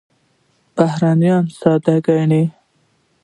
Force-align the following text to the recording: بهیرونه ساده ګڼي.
بهیرونه 0.75 1.31
ساده 1.59 1.95
ګڼي. 2.05 2.43